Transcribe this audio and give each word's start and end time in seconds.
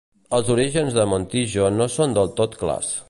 Els 0.37 0.47
orígens 0.53 0.95
de 0.99 1.05
Montijo 1.11 1.69
no 1.77 1.89
són 1.97 2.17
del 2.17 2.33
tot 2.41 2.59
clars. 2.65 2.91